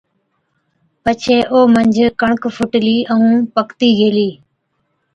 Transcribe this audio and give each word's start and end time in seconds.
پڇي 1.03 1.37
او 1.51 1.59
منجھ 1.73 1.99
ڪڻڪ 2.19 2.43
ڦُٽلِي 2.55 2.97
ائُون 3.11 3.35
پڪتِي 3.55 3.89
گيلِي۔ 3.97 4.29